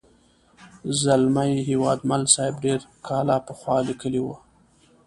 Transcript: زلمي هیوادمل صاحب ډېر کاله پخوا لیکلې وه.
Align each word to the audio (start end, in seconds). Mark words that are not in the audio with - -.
زلمي 1.01 1.51
هیوادمل 1.69 2.21
صاحب 2.33 2.55
ډېر 2.65 2.79
کاله 3.07 3.35
پخوا 3.47 3.77
لیکلې 3.87 4.21
وه. 4.25 4.37